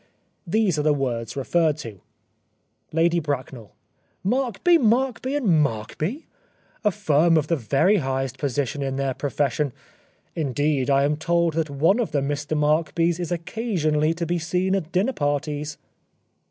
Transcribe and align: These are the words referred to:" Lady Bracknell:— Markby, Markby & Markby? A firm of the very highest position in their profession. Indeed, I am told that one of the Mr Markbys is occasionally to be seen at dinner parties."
These 0.47 0.79
are 0.79 0.81
the 0.81 0.95
words 0.95 1.35
referred 1.35 1.77
to:" 1.77 2.01
Lady 2.91 3.19
Bracknell:— 3.19 3.75
Markby, 4.23 4.79
Markby 4.79 5.39
& 5.39 5.39
Markby? 5.39 6.25
A 6.83 6.89
firm 6.89 7.37
of 7.37 7.45
the 7.45 7.55
very 7.55 7.97
highest 7.97 8.39
position 8.39 8.81
in 8.81 8.95
their 8.95 9.13
profession. 9.13 9.71
Indeed, 10.35 10.89
I 10.89 11.03
am 11.03 11.17
told 11.17 11.53
that 11.53 11.69
one 11.69 11.99
of 11.99 12.13
the 12.13 12.21
Mr 12.21 12.57
Markbys 12.57 13.19
is 13.19 13.31
occasionally 13.31 14.15
to 14.15 14.25
be 14.25 14.39
seen 14.39 14.73
at 14.73 14.91
dinner 14.91 15.13
parties." 15.13 15.77